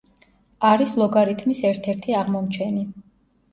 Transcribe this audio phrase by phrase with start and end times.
[0.69, 2.85] არის ლოგარითმის ერთ-ერთი აღმომჩენი.